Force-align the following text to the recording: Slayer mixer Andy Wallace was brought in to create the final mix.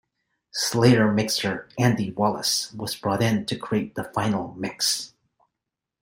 Slayer 0.51 1.11
mixer 1.13 1.69
Andy 1.77 2.09
Wallace 2.13 2.73
was 2.73 2.95
brought 2.95 3.21
in 3.21 3.45
to 3.45 3.55
create 3.55 3.93
the 3.93 4.05
final 4.05 4.55
mix. 4.55 5.13